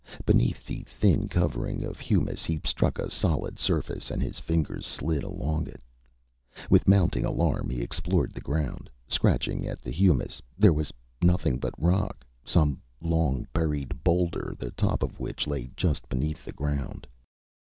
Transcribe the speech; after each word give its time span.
Beneath 0.25 0.65
the 0.65 0.81
thin 0.81 1.27
covering 1.27 1.83
of 1.85 1.99
humus, 1.99 2.43
he 2.43 2.59
struck 2.65 2.97
a 2.97 3.11
solid 3.11 3.59
surface 3.59 4.09
and 4.09 4.19
his 4.19 4.39
fingers 4.39 4.87
slid 4.87 5.21
along 5.21 5.67
it. 5.67 5.79
With 6.71 6.87
mounting 6.87 7.23
alarm, 7.23 7.69
he 7.69 7.83
explored 7.83 8.31
the 8.31 8.41
ground, 8.41 8.89
scratching 9.07 9.67
at 9.67 9.83
the 9.83 9.91
humus. 9.91 10.41
There 10.57 10.73
was 10.73 10.91
nothing 11.21 11.59
but 11.59 11.79
rock 11.79 12.25
some 12.43 12.81
long 12.99 13.45
buried 13.53 14.03
boulder, 14.03 14.55
the 14.57 14.71
top 14.71 15.03
of 15.03 15.19
which 15.19 15.45
lay 15.45 15.69
just 15.75 16.09
beneath 16.09 16.45
the 16.45 16.51
ground. 16.51 17.05